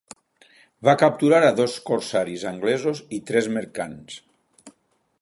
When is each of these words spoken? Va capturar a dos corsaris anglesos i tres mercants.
Va 0.89 0.95
capturar 1.01 1.41
a 1.49 1.51
dos 1.59 1.77
corsaris 1.91 2.47
anglesos 2.55 3.05
i 3.19 3.23
tres 3.31 3.55
mercants. 3.59 4.21